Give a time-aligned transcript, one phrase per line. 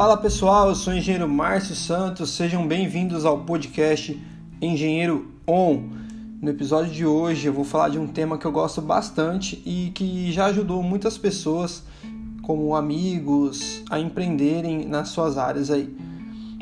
[0.00, 4.18] Fala pessoal, eu sou o engenheiro Márcio Santos, sejam bem-vindos ao podcast
[4.58, 5.90] Engenheiro On.
[6.40, 9.90] No episódio de hoje eu vou falar de um tema que eu gosto bastante e
[9.90, 11.82] que já ajudou muitas pessoas,
[12.40, 15.94] como amigos, a empreenderem nas suas áreas aí.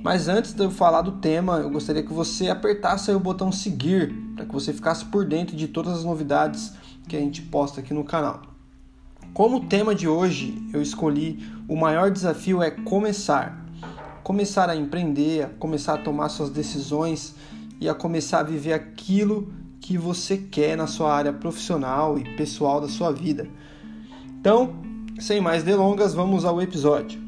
[0.03, 4.13] Mas antes de eu falar do tema, eu gostaria que você apertasse o botão seguir
[4.35, 6.73] para que você ficasse por dentro de todas as novidades
[7.07, 8.58] que a gente posta aqui no canal.
[9.33, 13.65] Como tema de hoje, eu escolhi o maior desafio é começar.
[14.23, 17.35] Começar a empreender, a começar a tomar suas decisões
[17.81, 22.81] e a começar a viver aquilo que você quer na sua área profissional e pessoal
[22.81, 23.49] da sua vida.
[24.41, 24.77] Então,
[25.21, 27.28] sem mais delongas, vamos ao episódio.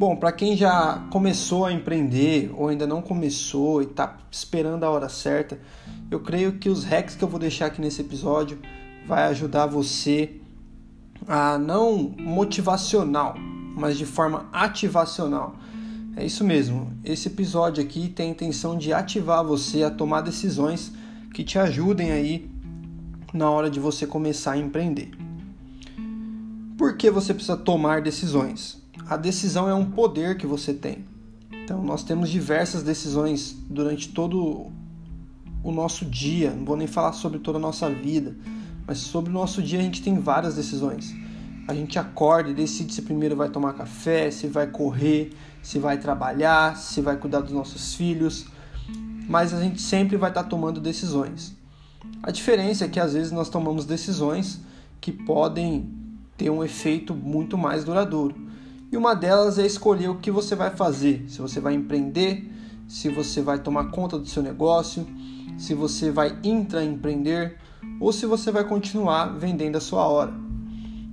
[0.00, 4.88] Bom, para quem já começou a empreender ou ainda não começou e está esperando a
[4.88, 5.60] hora certa,
[6.10, 8.58] eu creio que os hacks que eu vou deixar aqui nesse episódio
[9.06, 10.40] vai ajudar você
[11.28, 13.34] a não motivacional,
[13.76, 15.54] mas de forma ativacional.
[16.16, 16.90] É isso mesmo.
[17.04, 20.90] Esse episódio aqui tem a intenção de ativar você a tomar decisões
[21.34, 22.50] que te ajudem aí
[23.34, 25.10] na hora de você começar a empreender.
[26.78, 28.79] Por que você precisa tomar decisões?
[29.10, 31.04] A decisão é um poder que você tem.
[31.50, 34.70] Então, nós temos diversas decisões durante todo
[35.64, 36.52] o nosso dia.
[36.52, 38.36] Não vou nem falar sobre toda a nossa vida,
[38.86, 41.12] mas sobre o nosso dia a gente tem várias decisões.
[41.66, 45.98] A gente acorda e decide se primeiro vai tomar café, se vai correr, se vai
[45.98, 48.46] trabalhar, se vai cuidar dos nossos filhos.
[49.28, 51.56] Mas a gente sempre vai estar tomando decisões.
[52.22, 54.60] A diferença é que às vezes nós tomamos decisões
[55.00, 55.90] que podem
[56.36, 58.49] ter um efeito muito mais duradouro.
[58.92, 61.24] E uma delas é escolher o que você vai fazer.
[61.28, 62.50] Se você vai empreender,
[62.88, 65.06] se você vai tomar conta do seu negócio,
[65.56, 67.56] se você vai intraempreender
[68.00, 70.32] ou se você vai continuar vendendo a sua hora.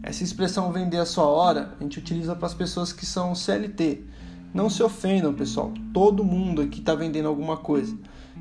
[0.02, 4.06] Essa expressão vender a sua hora a gente utiliza para as pessoas que são CLT.
[4.52, 5.72] Não se ofendam, pessoal.
[5.94, 7.96] Todo mundo aqui está vendendo alguma coisa.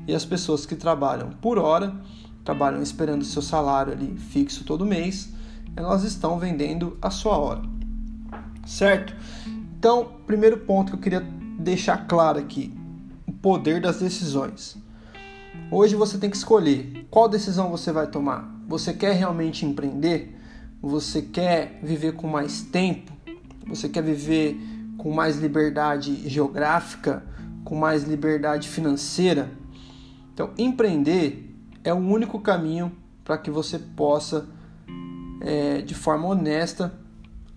[0.07, 1.95] E as pessoas que trabalham por hora,
[2.43, 5.29] trabalham esperando o seu salário ali fixo todo mês,
[5.75, 7.76] elas estão vendendo a sua hora
[8.67, 9.15] certo?
[9.79, 11.21] Então, primeiro ponto que eu queria
[11.59, 12.73] deixar claro aqui:
[13.25, 14.77] o poder das decisões.
[15.71, 18.55] Hoje você tem que escolher qual decisão você vai tomar.
[18.67, 20.35] Você quer realmente empreender?
[20.81, 23.11] Você quer viver com mais tempo?
[23.67, 24.57] Você quer viver
[24.97, 27.23] com mais liberdade geográfica?
[27.63, 29.51] Com mais liberdade financeira?
[30.33, 32.91] Então, empreender é o único caminho
[33.23, 34.47] para que você possa,
[35.41, 36.93] é, de forma honesta,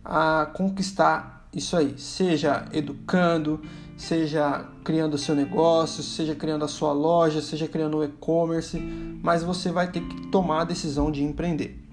[0.04, 3.60] a conquistar isso aí, seja educando,
[3.96, 8.78] seja criando seu negócio, seja criando a sua loja, seja criando o e-commerce,
[9.22, 11.84] mas você vai ter que tomar a decisão de empreender.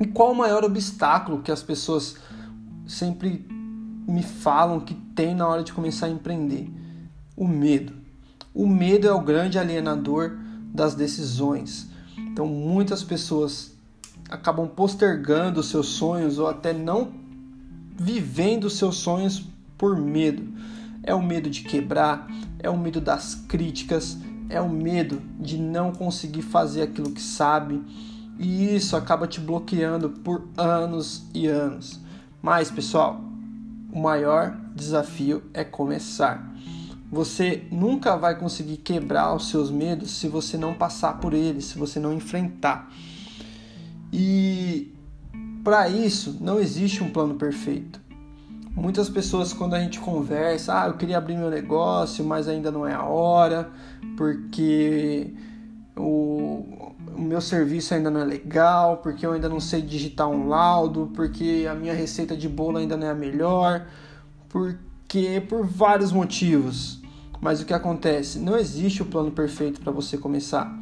[0.00, 2.16] E qual o maior obstáculo que as pessoas
[2.86, 3.46] sempre
[4.06, 6.68] me falam que tem na hora de começar a empreender?
[7.36, 7.92] O medo.
[8.52, 10.36] O medo é o grande alienador
[10.72, 11.88] das decisões.
[12.18, 13.73] Então, muitas pessoas
[14.28, 17.12] acabam postergando seus sonhos ou até não
[17.96, 19.44] vivendo seus sonhos
[19.78, 20.46] por medo.
[21.02, 22.26] É o medo de quebrar,
[22.58, 24.16] é o medo das críticas,
[24.48, 27.82] é o medo de não conseguir fazer aquilo que sabe,
[28.38, 32.00] e isso acaba te bloqueando por anos e anos.
[32.42, 33.20] Mas, pessoal,
[33.92, 36.52] o maior desafio é começar.
[37.10, 41.78] Você nunca vai conseguir quebrar os seus medos se você não passar por eles, se
[41.78, 42.90] você não enfrentar.
[44.16, 44.94] E
[45.64, 48.00] para isso não existe um plano perfeito.
[48.70, 52.86] Muitas pessoas quando a gente conversa, ah, eu queria abrir meu negócio, mas ainda não
[52.86, 53.72] é a hora,
[54.16, 55.34] porque
[55.96, 60.46] o, o meu serviço ainda não é legal, porque eu ainda não sei digitar um
[60.46, 63.84] laudo, porque a minha receita de bolo ainda não é a melhor,
[64.48, 67.02] porque por vários motivos.
[67.40, 68.38] Mas o que acontece?
[68.38, 70.72] Não existe o plano perfeito para você começar.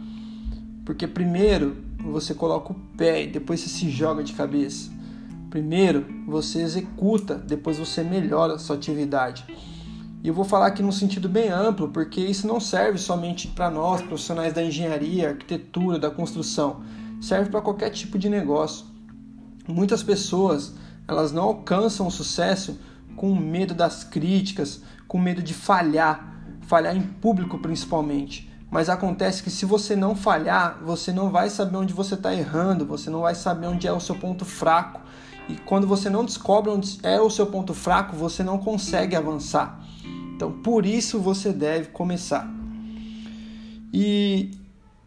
[0.85, 1.77] Porque primeiro
[2.11, 4.91] você coloca o pé e depois você se joga de cabeça.
[5.51, 9.45] Primeiro você executa, depois você melhora a sua atividade.
[10.25, 13.71] E eu vou falar aqui num sentido bem amplo, porque isso não serve somente para
[13.71, 16.83] nós, profissionais da engenharia, arquitetura, da construção.
[17.21, 18.87] Serve para qualquer tipo de negócio.
[19.67, 20.75] Muitas pessoas,
[21.09, 22.79] elas não alcançam o sucesso
[23.17, 28.52] com medo das críticas, com medo de falhar, falhar em público principalmente.
[28.73, 32.87] Mas acontece que se você não falhar, você não vai saber onde você está errando,
[32.87, 34.99] você não vai saber onde é o seu ponto fraco.
[35.47, 39.79] E quando você não descobre onde é o seu ponto fraco, você não consegue avançar.
[40.35, 42.51] Então, por isso você deve começar.
[43.93, 44.53] E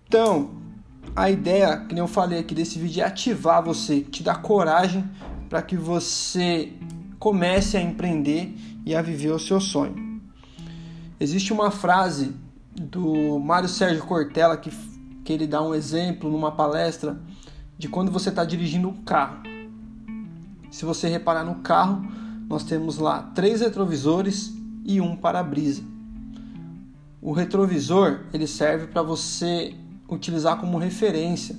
[0.07, 0.51] então,
[1.15, 5.03] a ideia, que eu falei aqui desse vídeo, é ativar você, te dar coragem
[5.49, 6.71] para que você
[7.17, 10.21] comece a empreender e a viver o seu sonho.
[11.19, 12.44] Existe uma frase
[12.75, 14.71] do Mário Sérgio Cortella que,
[15.23, 17.19] que ele dá um exemplo numa palestra
[17.77, 19.43] de quando você está dirigindo um carro.
[20.71, 22.05] Se você reparar no carro,
[22.49, 25.83] nós temos lá três retrovisores e um para-brisa.
[27.21, 29.73] O retrovisor ele serve para você
[30.07, 31.55] utilizar como referência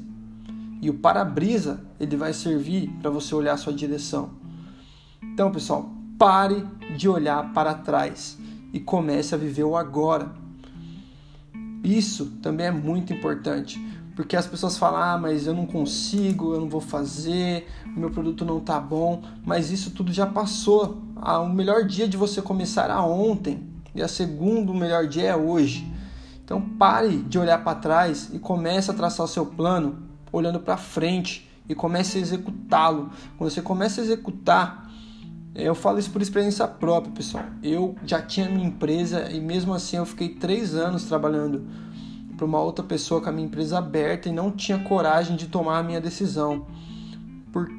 [0.81, 4.31] e o para-brisa ele vai servir para você olhar a sua direção.
[5.23, 6.65] Então, pessoal, pare
[6.97, 8.39] de olhar para trás
[8.73, 10.31] e comece a viver o agora.
[11.87, 13.81] Isso também é muito importante,
[14.17, 18.11] porque as pessoas falam: "Ah, mas eu não consigo, eu não vou fazer, o meu
[18.11, 21.01] produto não tá bom", mas isso tudo já passou.
[21.15, 23.63] Ah, o melhor dia de você começar era ontem
[23.95, 25.89] e a segundo melhor dia é hoje.
[26.45, 30.03] Então pare de olhar para trás e comece a traçar o seu plano
[30.33, 33.11] olhando para frente e comece a executá-lo.
[33.39, 34.86] Quando você começa a executar,
[35.57, 37.45] eu falo isso por experiência própria, pessoal.
[37.63, 41.67] Eu já tinha minha empresa e mesmo assim eu fiquei três anos trabalhando
[42.37, 45.79] para uma outra pessoa com a minha empresa aberta e não tinha coragem de tomar
[45.79, 46.67] a minha decisão.
[47.51, 47.71] Por,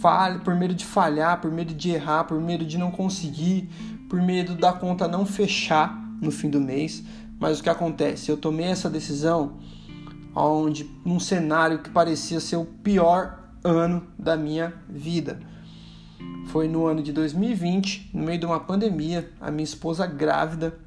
[0.00, 3.70] falha, por medo de falhar, por medo de errar, por medo de não conseguir,
[4.10, 7.02] por medo da conta não fechar no fim do mês.
[7.40, 8.30] Mas o que acontece?
[8.30, 9.54] Eu tomei essa decisão
[10.34, 15.40] onde num cenário que parecia ser o pior ano da minha vida.
[16.52, 20.78] Foi no ano de 2020, no meio de uma pandemia, a minha esposa grávida,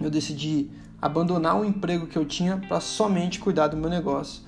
[0.00, 0.70] eu decidi
[1.00, 4.40] abandonar o emprego que eu tinha para somente cuidar do meu negócio.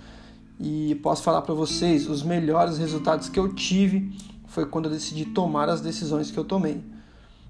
[0.58, 4.17] E posso falar para vocês, os melhores resultados que eu tive
[4.47, 6.82] foi quando eu decidi tomar as decisões que eu tomei.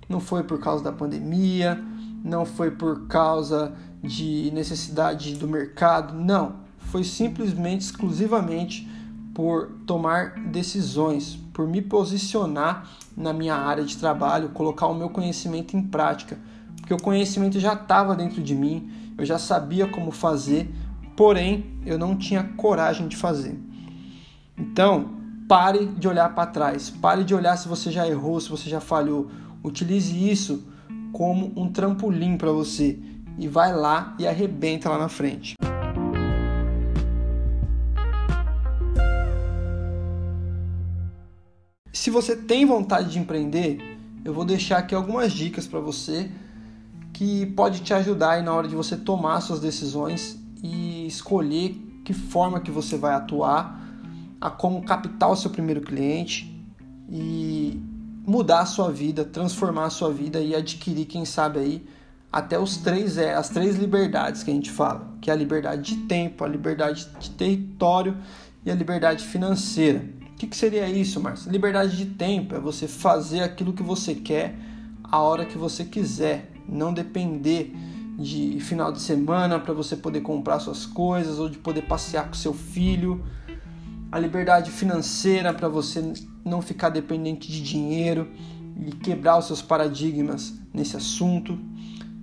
[0.08, 1.81] Não foi por causa da pandemia,
[2.25, 3.73] não foi por causa
[4.03, 6.56] de necessidade do mercado, não.
[6.76, 8.91] Foi simplesmente, exclusivamente
[9.32, 12.87] por tomar decisões, por me posicionar
[13.17, 16.38] na minha área de trabalho, colocar o meu conhecimento em prática.
[16.79, 20.70] Porque o conhecimento já estava dentro de mim, eu já sabia como fazer,
[21.17, 23.58] porém eu não tinha coragem de fazer.
[24.55, 25.14] Então,
[25.49, 28.79] pare de olhar para trás, pare de olhar se você já errou, se você já
[28.79, 29.31] falhou.
[29.64, 30.62] Utilize isso
[31.11, 32.99] como um trampolim para você
[33.38, 35.55] e vai lá e arrebenta lá na frente.
[42.06, 46.31] Se você tem vontade de empreender, eu vou deixar aqui algumas dicas para você
[47.12, 51.75] que pode te ajudar aí na hora de você tomar suas decisões e escolher
[52.05, 53.85] que forma que você vai atuar,
[54.41, 56.64] a como captar o seu primeiro cliente
[57.11, 57.82] e
[58.25, 61.88] mudar a sua vida, transformar a sua vida e adquirir, quem sabe aí,
[62.31, 65.97] até os três é as três liberdades que a gente fala, que é a liberdade
[65.97, 68.17] de tempo, a liberdade de território
[68.64, 70.16] e a liberdade financeira.
[70.37, 71.50] O que, que seria isso, Márcio?
[71.50, 74.55] Liberdade de tempo é você fazer aquilo que você quer
[75.03, 77.75] a hora que você quiser, não depender
[78.19, 82.35] de final de semana para você poder comprar suas coisas ou de poder passear com
[82.35, 83.25] seu filho.
[84.12, 86.12] A liberdade financeira para você
[86.44, 88.31] não ficar dependente de dinheiro
[88.79, 91.58] e quebrar os seus paradigmas nesse assunto.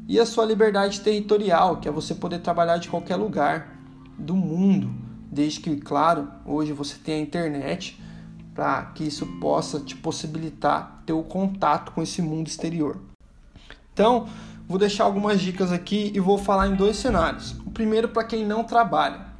[0.08, 3.76] E a sua liberdade territorial, que é você poder trabalhar de qualquer lugar
[4.20, 4.92] do mundo,
[5.32, 8.03] desde que, claro, hoje você tem a internet
[8.54, 13.00] para que isso possa te possibilitar ter o contato com esse mundo exterior.
[13.94, 14.28] Então,
[14.68, 17.52] vou deixar algumas dicas aqui e vou falar em dois cenários.
[17.66, 19.34] O primeiro para quem não trabalha.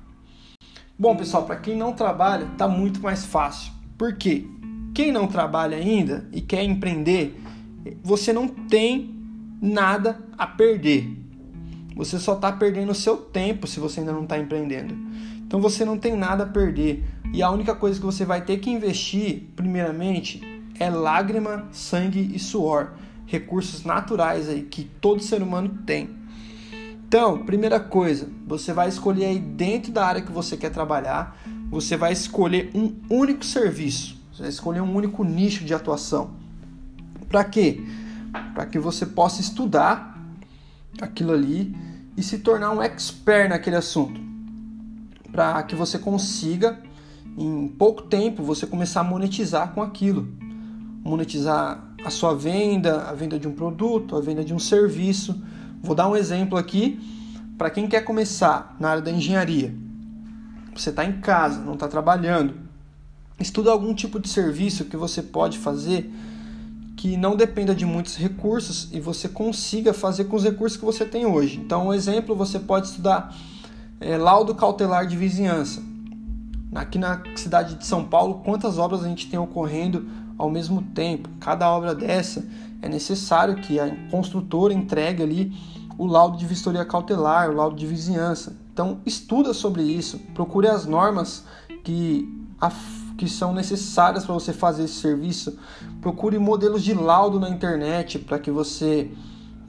[0.98, 3.72] Bom, pessoal, para quem não trabalha, tá muito mais fácil.
[3.98, 4.46] Por quê?
[4.94, 7.42] Quem não trabalha ainda e quer empreender,
[8.04, 9.14] você não tem
[9.62, 11.20] nada a perder.
[11.96, 14.96] Você só está perdendo o seu tempo se você ainda não está empreendendo.
[15.46, 17.04] Então você não tem nada a perder.
[17.34, 20.40] E a única coisa que você vai ter que investir, primeiramente,
[20.80, 22.92] é lágrima, sangue e suor.
[23.26, 26.12] Recursos naturais aí que todo ser humano tem.
[27.08, 31.36] Então, primeira coisa, você vai escolher aí dentro da área que você quer trabalhar,
[31.72, 34.16] você vai escolher um único serviço.
[34.32, 36.36] Você vai escolher um único nicho de atuação.
[37.28, 37.84] Para quê?
[38.54, 40.20] Para que você possa estudar
[41.02, 41.76] aquilo ali
[42.16, 44.22] e se tornar um expert naquele assunto.
[45.32, 46.80] Para que você consiga,
[47.38, 50.28] em pouco tempo, você começar a monetizar com aquilo.
[51.04, 55.42] Monetizar a sua venda, a venda de um produto, a venda de um serviço.
[55.82, 57.00] Vou dar um exemplo aqui
[57.58, 59.74] para quem quer começar na área da engenharia.
[60.76, 62.64] Você está em casa, não está trabalhando,
[63.40, 66.12] Estuda algum tipo de serviço que você pode fazer
[66.96, 71.04] que não dependa de muitos recursos e você consiga fazer com os recursos que você
[71.04, 71.60] tem hoje.
[71.60, 73.36] Então, um exemplo, você pode estudar
[74.00, 75.82] é, laudo cautelar de vizinhança.
[76.76, 81.30] Aqui na cidade de São Paulo, quantas obras a gente tem ocorrendo ao mesmo tempo?
[81.40, 82.44] Cada obra dessa
[82.82, 85.54] é necessário que a construtora entregue ali
[85.98, 88.58] o laudo de vistoria cautelar, o laudo de vizinhança.
[88.74, 91.46] Então, estuda sobre isso, procure as normas
[91.84, 92.28] que,
[93.18, 95.58] que são necessárias para você fazer esse serviço,
[96.02, 99.12] procure modelos de laudo na internet para que você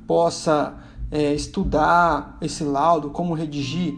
[0.06, 0.75] possa
[1.11, 3.94] é, estudar esse laudo, como redigir.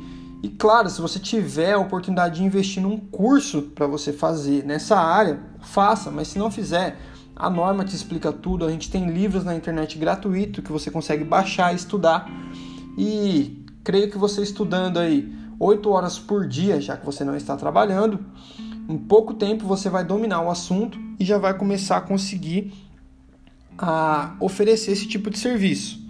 [0.46, 4.96] E claro, se você tiver a oportunidade de investir num curso para você fazer nessa
[4.96, 6.96] área, faça, mas se não fizer,
[7.34, 8.64] a norma te explica tudo.
[8.64, 12.30] A gente tem livros na internet gratuito que você consegue baixar e estudar.
[12.96, 17.56] E creio que você estudando aí 8 horas por dia, já que você não está
[17.56, 18.24] trabalhando,
[18.88, 22.72] em pouco tempo você vai dominar o assunto e já vai começar a conseguir
[23.76, 26.06] a oferecer esse tipo de serviço.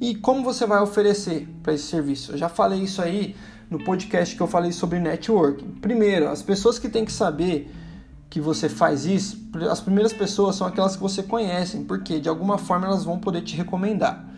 [0.00, 2.30] E como você vai oferecer para esse serviço?
[2.30, 3.34] Eu já falei isso aí
[3.72, 5.78] no podcast que eu falei sobre networking.
[5.80, 7.74] Primeiro, as pessoas que têm que saber
[8.28, 12.58] que você faz isso, as primeiras pessoas são aquelas que você conhece, porque de alguma
[12.58, 14.28] forma elas vão poder te recomendar.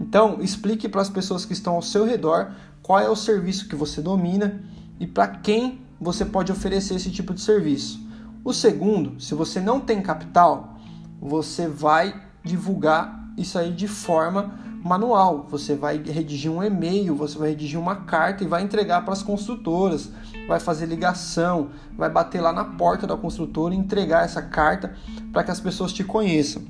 [0.00, 3.74] Então, explique para as pessoas que estão ao seu redor qual é o serviço que
[3.74, 4.62] você domina
[5.00, 8.00] e para quem você pode oferecer esse tipo de serviço.
[8.44, 10.78] O segundo, se você não tem capital,
[11.20, 15.46] você vai divulgar isso aí de forma manual.
[15.50, 19.22] Você vai redigir um e-mail, você vai redigir uma carta e vai entregar para as
[19.22, 20.10] construtoras,
[20.48, 24.94] vai fazer ligação, vai bater lá na porta da construtora e entregar essa carta
[25.32, 26.62] para que as pessoas te conheçam.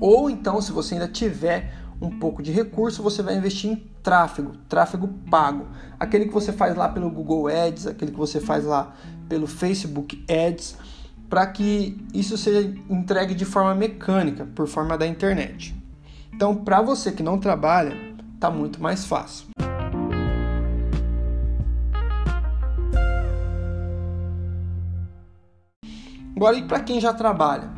[0.00, 4.52] Ou então, se você ainda tiver um pouco de recurso, você vai investir em tráfego,
[4.68, 5.66] tráfego pago.
[5.98, 8.94] Aquele que você faz lá pelo Google Ads, aquele que você faz lá
[9.28, 10.76] pelo Facebook Ads,
[11.28, 15.79] para que isso seja entregue de forma mecânica, por forma da internet.
[16.34, 17.96] Então, para você que não trabalha,
[18.38, 19.46] tá muito mais fácil.
[26.34, 27.68] Agora, e para quem já trabalha?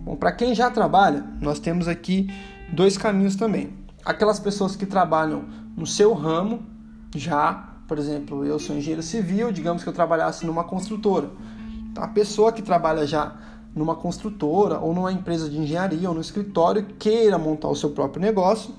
[0.00, 2.32] Bom, para quem já trabalha, nós temos aqui
[2.72, 3.74] dois caminhos também.
[4.04, 5.44] Aquelas pessoas que trabalham
[5.76, 6.62] no seu ramo,
[7.14, 11.28] já, por exemplo, eu sou engenheiro civil, digamos que eu trabalhasse numa construtora.
[11.90, 13.36] Então, a pessoa que trabalha já
[13.76, 18.22] numa construtora ou numa empresa de engenharia ou no escritório queira montar o seu próprio
[18.22, 18.74] negócio,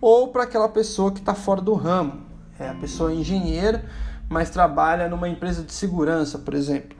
[0.00, 2.20] ou para aquela pessoa que está fora do ramo.
[2.56, 3.84] É a pessoa engenheira,
[4.28, 6.96] mas trabalha numa empresa de segurança, por exemplo.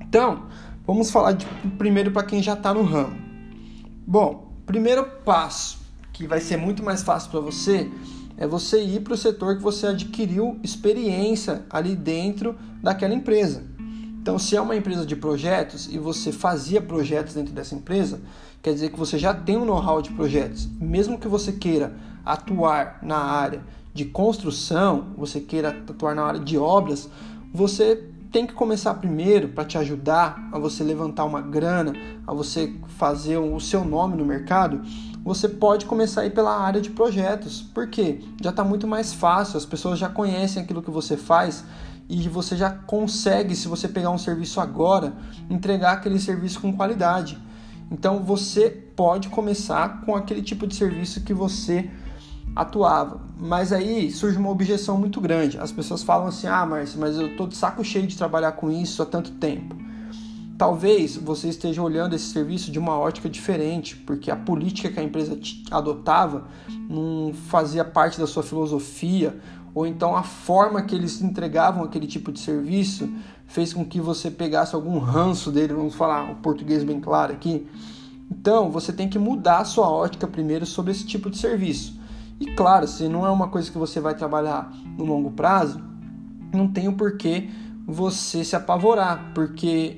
[0.00, 0.46] Então,
[0.84, 1.46] vamos falar de,
[1.78, 3.16] primeiro para quem já está no ramo.
[4.04, 5.78] Bom, primeiro passo
[6.12, 7.88] que vai ser muito mais fácil para você
[8.36, 13.77] é você ir para o setor que você adquiriu experiência ali dentro daquela empresa.
[14.28, 18.20] Então, se é uma empresa de projetos e você fazia projetos dentro dessa empresa,
[18.62, 20.68] quer dizer que você já tem um know-how de projetos.
[20.78, 21.94] Mesmo que você queira
[22.26, 23.62] atuar na área
[23.94, 27.08] de construção, você queira atuar na área de obras,
[27.54, 31.94] você tem que começar primeiro para te ajudar a você levantar uma grana,
[32.26, 34.82] a você fazer o seu nome no mercado.
[35.24, 39.64] Você pode começar aí pela área de projetos, porque já está muito mais fácil, as
[39.64, 41.64] pessoas já conhecem aquilo que você faz
[42.08, 45.12] e você já consegue, se você pegar um serviço agora,
[45.50, 47.38] entregar aquele serviço com qualidade.
[47.90, 51.90] Então você pode começar com aquele tipo de serviço que você
[52.56, 53.20] atuava.
[53.38, 55.58] Mas aí surge uma objeção muito grande.
[55.58, 58.70] As pessoas falam assim: "Ah, Márcio, mas eu tô de saco cheio de trabalhar com
[58.70, 59.76] isso há tanto tempo".
[60.58, 65.04] Talvez você esteja olhando esse serviço de uma ótica diferente, porque a política que a
[65.04, 65.38] empresa
[65.70, 66.48] adotava
[66.90, 69.38] não fazia parte da sua filosofia,
[69.74, 73.08] ou então a forma que eles entregavam aquele tipo de serviço
[73.46, 77.66] fez com que você pegasse algum ranço dele, vamos falar o português bem claro aqui.
[78.30, 81.98] Então, você tem que mudar a sua ótica primeiro sobre esse tipo de serviço.
[82.38, 85.80] E claro, se não é uma coisa que você vai trabalhar no longo prazo,
[86.52, 87.48] não tem o porquê
[87.86, 89.96] você se apavorar, porque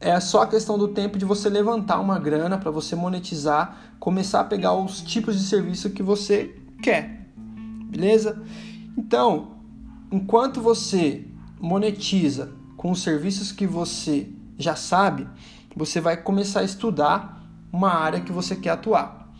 [0.00, 4.40] é só a questão do tempo de você levantar uma grana para você monetizar, começar
[4.40, 7.28] a pegar os tipos de serviço que você quer.
[7.90, 8.42] Beleza?
[8.96, 9.58] Então,
[10.10, 11.26] enquanto você
[11.60, 15.28] monetiza com os serviços que você já sabe,
[15.74, 19.30] você vai começar a estudar uma área que você quer atuar.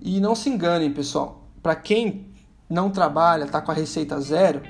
[0.00, 1.48] E não se enganem, pessoal.
[1.62, 2.28] Para quem
[2.68, 4.62] não trabalha, está com a receita zero,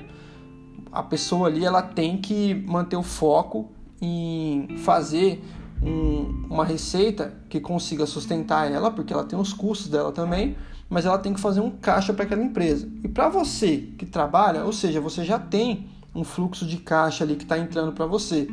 [0.91, 3.71] a pessoa ali ela tem que manter o foco
[4.01, 5.43] em fazer
[5.81, 10.55] um, uma receita que consiga sustentar ela, porque ela tem os custos dela também,
[10.89, 12.89] mas ela tem que fazer um caixa para aquela empresa.
[13.03, 17.35] E para você que trabalha, ou seja, você já tem um fluxo de caixa ali
[17.35, 18.47] que está entrando para você.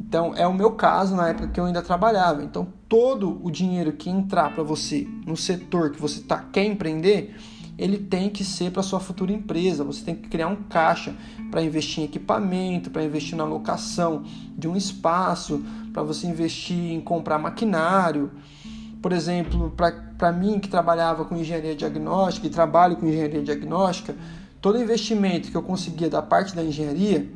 [0.00, 2.42] Então, é o meu caso na época que eu ainda trabalhava.
[2.42, 7.36] Então, todo o dinheiro que entrar para você no setor que você tá, quer empreender,
[7.80, 9.82] ele tem que ser para sua futura empresa.
[9.82, 11.14] Você tem que criar um caixa
[11.50, 14.22] para investir em equipamento, para investir na locação
[14.56, 18.30] de um espaço, para você investir em comprar maquinário.
[19.00, 19.74] Por exemplo,
[20.18, 24.14] para mim que trabalhava com engenharia diagnóstica e trabalho com engenharia diagnóstica,
[24.60, 27.32] todo investimento que eu conseguia da parte da engenharia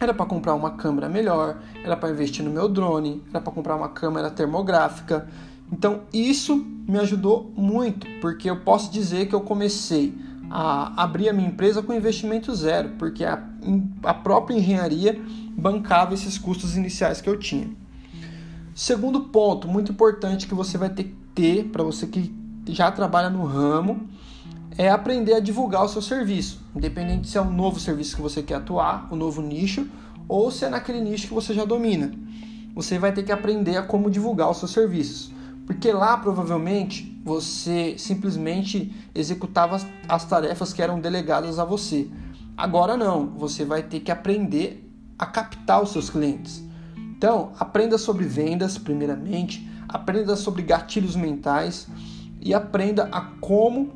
[0.00, 3.76] era para comprar uma câmera melhor, era para investir no meu drone, era para comprar
[3.76, 5.28] uma câmera termográfica.
[5.74, 10.14] Então isso me ajudou muito, porque eu posso dizer que eu comecei
[10.48, 13.42] a abrir a minha empresa com investimento zero, porque a,
[14.04, 15.20] a própria engenharia
[15.56, 17.68] bancava esses custos iniciais que eu tinha.
[18.72, 22.32] Segundo ponto, muito importante que você vai ter que ter para você que
[22.68, 24.08] já trabalha no ramo,
[24.78, 28.44] é aprender a divulgar o seu serviço, independente se é um novo serviço que você
[28.44, 29.88] quer atuar, um novo nicho,
[30.28, 32.12] ou se é naquele nicho que você já domina.
[32.76, 35.34] Você vai ter que aprender a como divulgar os seus serviços.
[35.66, 42.08] Porque lá provavelmente você simplesmente executava as tarefas que eram delegadas a você.
[42.56, 46.62] Agora não, você vai ter que aprender a captar os seus clientes.
[46.96, 51.88] Então, aprenda sobre vendas, primeiramente, aprenda sobre gatilhos mentais
[52.40, 53.94] e aprenda a como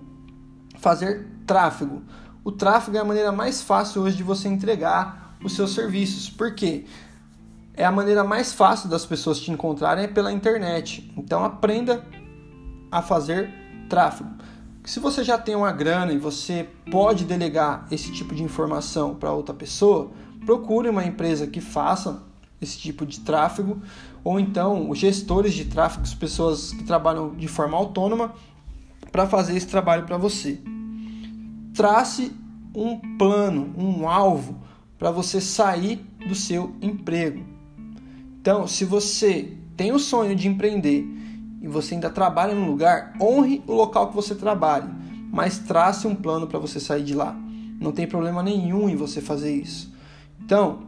[0.78, 2.02] fazer tráfego.
[2.42, 6.30] O tráfego é a maneira mais fácil hoje de você entregar os seus serviços.
[6.30, 6.86] Por quê?
[7.78, 11.08] É a maneira mais fácil das pessoas te encontrarem é pela internet.
[11.16, 12.04] Então aprenda
[12.90, 13.48] a fazer
[13.88, 14.30] tráfego.
[14.84, 19.32] Se você já tem uma grana e você pode delegar esse tipo de informação para
[19.32, 20.10] outra pessoa,
[20.44, 22.20] procure uma empresa que faça
[22.60, 23.80] esse tipo de tráfego,
[24.24, 28.34] ou então os gestores de tráfego, as pessoas que trabalham de forma autônoma,
[29.12, 30.60] para fazer esse trabalho para você.
[31.72, 32.32] Trace
[32.74, 34.58] um plano, um alvo
[34.98, 37.57] para você sair do seu emprego.
[38.40, 41.06] Então, se você tem o sonho de empreender
[41.60, 44.88] e você ainda trabalha num lugar, honre o local que você trabalha,
[45.30, 47.36] mas trace um plano para você sair de lá.
[47.80, 49.92] Não tem problema nenhum em você fazer isso.
[50.40, 50.80] Então,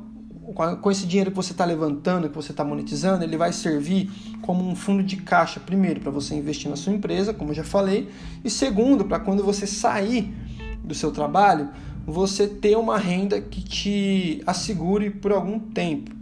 [0.81, 4.11] com esse dinheiro que você está levantando, que você está monetizando, ele vai servir
[4.43, 7.65] como um fundo de caixa, primeiro, para você investir na sua empresa, como eu já
[7.65, 8.09] falei,
[8.45, 10.35] e segundo, para quando você sair
[10.83, 11.69] do seu trabalho,
[12.07, 16.20] você ter uma renda que te assegure por algum tempo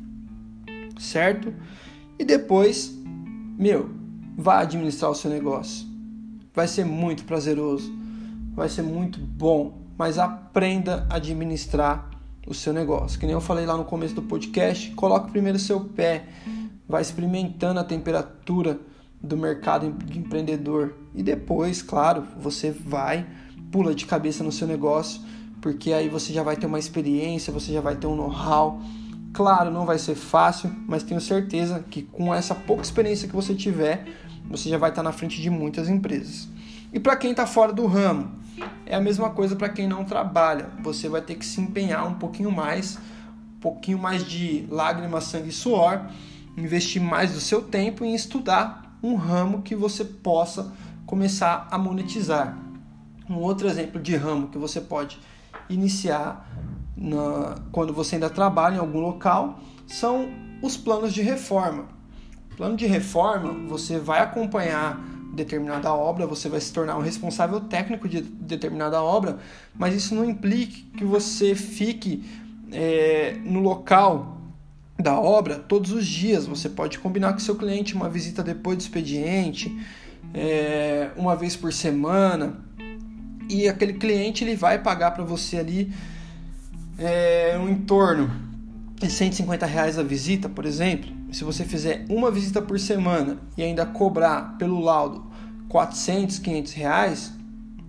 [0.98, 1.52] certo?
[2.18, 2.94] E depois,
[3.58, 3.90] meu,
[4.36, 5.86] vá administrar o seu negócio.
[6.54, 7.92] Vai ser muito prazeroso,
[8.54, 12.10] vai ser muito bom, mas aprenda a administrar
[12.46, 13.18] o seu negócio.
[13.18, 16.24] Que nem eu falei lá no começo do podcast, coloque primeiro seu pé,
[16.88, 18.80] vai experimentando a temperatura
[19.22, 23.26] do mercado de empreendedor e depois, claro, você vai
[23.70, 25.20] pula de cabeça no seu negócio,
[25.60, 28.80] porque aí você já vai ter uma experiência, você já vai ter um know-how
[29.38, 33.54] Claro, não vai ser fácil, mas tenho certeza que com essa pouca experiência que você
[33.54, 34.04] tiver,
[34.50, 36.48] você já vai estar na frente de muitas empresas.
[36.92, 38.32] E para quem está fora do ramo,
[38.84, 40.70] é a mesma coisa para quem não trabalha.
[40.82, 42.98] Você vai ter que se empenhar um pouquinho mais,
[43.56, 46.00] um pouquinho mais de lágrimas, sangue e suor,
[46.56, 50.72] investir mais do seu tempo em estudar um ramo que você possa
[51.06, 52.58] começar a monetizar.
[53.30, 55.16] Um outro exemplo de ramo que você pode
[55.70, 56.44] iniciar
[57.00, 60.28] na, quando você ainda trabalha em algum local são
[60.60, 61.86] os planos de reforma.
[62.56, 65.00] Plano de reforma, você vai acompanhar
[65.32, 69.38] determinada obra, você vai se tornar um responsável técnico de determinada obra,
[69.74, 72.24] mas isso não implica que você fique
[72.72, 74.38] é, no local
[74.98, 76.46] da obra todos os dias.
[76.46, 79.78] Você pode combinar com seu cliente uma visita depois do expediente,
[80.34, 82.58] é, uma vez por semana,
[83.48, 85.92] e aquele cliente ele vai pagar para você ali
[86.98, 88.30] é, um entorno
[88.96, 93.62] de 150 reais a visita, por exemplo, se você fizer uma visita por semana e
[93.62, 95.30] ainda cobrar pelo laudo
[95.68, 97.32] 400, 500 reais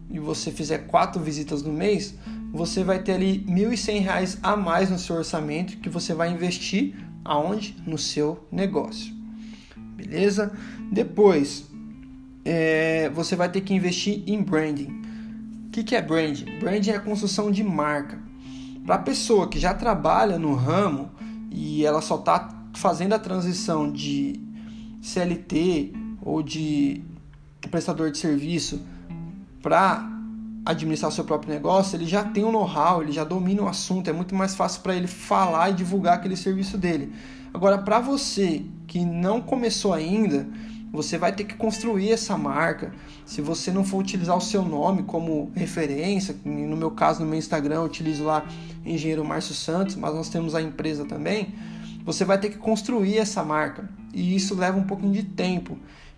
[0.09, 2.13] e você fizer quatro visitas no mês,
[2.51, 6.95] você vai ter ali 1.100 reais a mais no seu orçamento que você vai investir
[7.23, 7.75] aonde?
[7.85, 9.13] No seu negócio.
[9.95, 10.51] Beleza?
[10.91, 11.65] Depois,
[12.45, 15.01] é, você vai ter que investir em branding.
[15.67, 16.59] O que, que é branding?
[16.59, 18.28] Branding é a construção de marca.
[18.89, 21.11] Para a pessoa que já trabalha no ramo
[21.51, 24.41] e ela só está fazendo a transição de
[24.99, 27.03] CLT ou de
[27.69, 28.81] prestador de serviço
[29.61, 30.09] para
[30.65, 34.09] administrar o seu próprio negócio, ele já tem um know-how, ele já domina o assunto,
[34.09, 37.13] é muito mais fácil para ele falar e divulgar aquele serviço dele.
[37.53, 40.47] Agora, para você que não começou ainda,
[40.91, 42.91] você vai ter que construir essa marca.
[43.25, 47.37] Se você não for utilizar o seu nome como referência, no meu caso, no meu
[47.37, 48.45] Instagram, eu utilizo lá
[48.85, 51.53] Engenheiro Márcio Santos, mas nós temos a empresa também.
[52.03, 55.77] Você vai ter que construir essa marca e isso leva um pouquinho de tempo,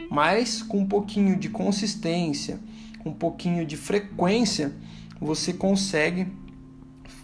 [0.09, 2.59] mas com um pouquinho de consistência,
[3.05, 4.73] um pouquinho de frequência,
[5.19, 6.27] você consegue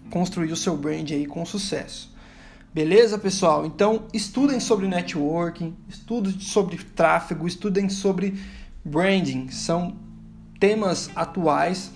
[0.09, 2.15] construir o seu brand aí com sucesso.
[2.77, 3.65] Beleza, pessoal?
[3.65, 8.39] Então, estudem sobre networking, estudem sobre tráfego, estudem sobre
[8.85, 9.49] branding.
[9.49, 9.97] São
[10.59, 11.89] temas atuais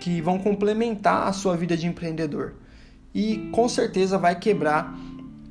[0.00, 2.54] que vão complementar a sua vida de empreendedor.
[3.14, 4.98] E com certeza vai quebrar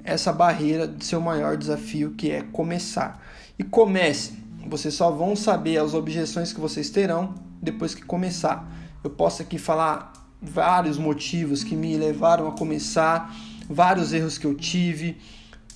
[0.04, 3.26] essa barreira de seu maior desafio, que é começar.
[3.58, 4.34] E comece.
[4.68, 8.70] Vocês só vão saber as objeções que vocês terão depois que começar.
[9.02, 10.12] Eu posso aqui falar
[10.42, 13.34] vários motivos que me levaram a começar,
[13.70, 15.18] vários erros que eu tive,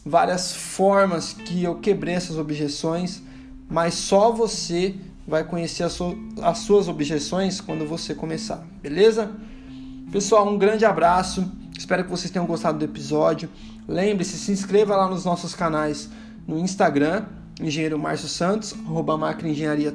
[0.06, 3.22] várias formas que eu quebrei essas objeções,
[3.70, 4.96] mas só você
[5.28, 5.98] vai conhecer as,
[6.42, 9.32] as suas objeções quando você começar, beleza?
[10.12, 11.52] Pessoal, um grande abraço.
[11.78, 13.48] Espero que vocês tenham gostado do episódio.
[13.88, 16.10] Lembre-se, se inscreva lá nos nossos canais
[16.48, 17.26] no Instagram,
[17.62, 19.20] Engenheiro Márcio Santos, arroba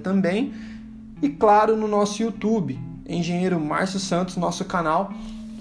[0.03, 0.55] também.
[1.21, 2.79] E claro, no nosso YouTube,
[3.09, 5.13] Engenheiro Márcio Santos, nosso canal,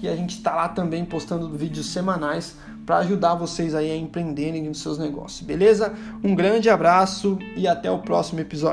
[0.04, 4.62] que a gente está lá também postando vídeos semanais para ajudar vocês aí a empreenderem
[4.64, 5.94] nos seus negócios, beleza?
[6.22, 8.72] Um grande abraço e até o próximo episódio.